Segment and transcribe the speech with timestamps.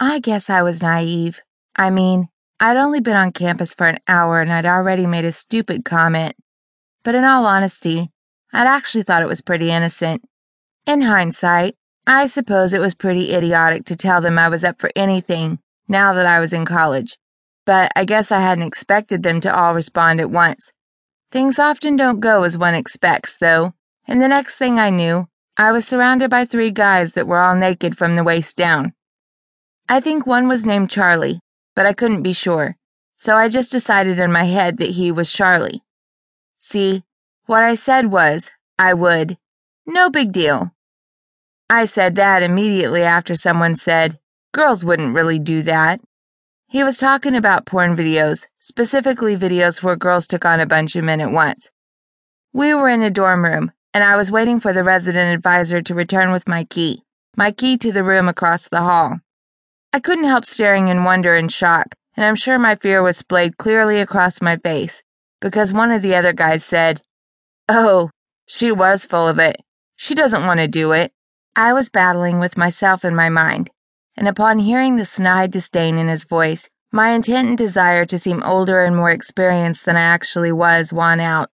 [0.00, 1.40] I guess I was naive.
[1.76, 5.32] I mean, I'd only been on campus for an hour and I'd already made a
[5.32, 6.36] stupid comment.
[7.02, 8.10] But in all honesty,
[8.52, 10.22] I'd actually thought it was pretty innocent.
[10.86, 11.76] In hindsight,
[12.06, 15.58] I suppose it was pretty idiotic to tell them I was up for anything
[15.88, 17.18] now that I was in college.
[17.64, 20.72] But I guess I hadn't expected them to all respond at once.
[21.30, 23.74] Things often don't go as one expects, though,
[24.06, 27.54] and the next thing I knew, I was surrounded by three guys that were all
[27.54, 28.94] naked from the waist down.
[29.88, 31.40] I think one was named Charlie,
[31.74, 32.76] but I couldn't be sure,
[33.16, 35.82] so I just decided in my head that he was Charlie.
[36.58, 37.04] See,
[37.46, 39.36] what I said was, I would.
[39.86, 40.72] No big deal.
[41.68, 44.18] I said that immediately after someone said,
[44.52, 46.00] girls wouldn't really do that.
[46.68, 51.04] He was talking about porn videos, specifically videos where girls took on a bunch of
[51.04, 51.70] men at once.
[52.52, 55.94] We were in a dorm room, and I was waiting for the resident advisor to
[55.94, 57.02] return with my key,
[57.36, 59.20] my key to the room across the hall.
[59.94, 63.58] I couldn't help staring in wonder and shock, and I'm sure my fear was splayed
[63.58, 65.02] clearly across my face,
[65.40, 67.02] because one of the other guys said,
[67.68, 68.08] Oh,
[68.46, 69.58] she was full of it.
[69.96, 71.12] She doesn't want to do it.
[71.54, 73.68] I was battling with myself in my mind,
[74.16, 78.42] and upon hearing the snide disdain in his voice, my intent and desire to seem
[78.42, 81.50] older and more experienced than I actually was won out.